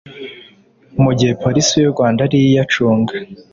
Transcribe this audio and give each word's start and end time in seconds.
mu 1.03 1.11
gihe 1.17 1.33
polisi 1.43 1.73
y’u 1.77 1.93
Rwanda 1.93 2.19
ariyo 2.25 2.45
iyacunga 2.51 3.13